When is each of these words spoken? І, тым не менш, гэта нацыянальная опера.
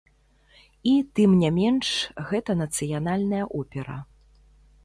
І, 0.91 0.93
тым 1.19 1.35
не 1.43 1.51
менш, 1.59 1.91
гэта 2.31 2.57
нацыянальная 2.65 3.45
опера. 3.61 4.03